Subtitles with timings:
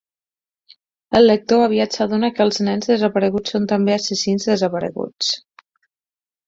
[1.19, 5.33] El lector aviat s'adona que els nens desapareguts són també assassins desapareguts.